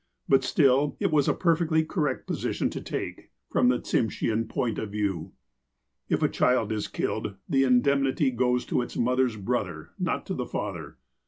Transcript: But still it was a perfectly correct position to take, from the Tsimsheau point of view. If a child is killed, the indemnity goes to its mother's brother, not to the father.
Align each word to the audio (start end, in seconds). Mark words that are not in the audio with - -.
But 0.27 0.43
still 0.43 0.97
it 0.99 1.11
was 1.11 1.27
a 1.27 1.33
perfectly 1.35 1.85
correct 1.85 2.25
position 2.25 2.71
to 2.71 2.81
take, 2.81 3.29
from 3.51 3.69
the 3.69 3.77
Tsimsheau 3.77 4.49
point 4.49 4.79
of 4.79 4.89
view. 4.91 5.33
If 6.09 6.23
a 6.23 6.27
child 6.27 6.71
is 6.71 6.87
killed, 6.87 7.35
the 7.47 7.63
indemnity 7.63 8.31
goes 8.31 8.65
to 8.65 8.81
its 8.81 8.97
mother's 8.97 9.35
brother, 9.37 9.91
not 9.99 10.25
to 10.25 10.33
the 10.33 10.47
father. 10.47 10.97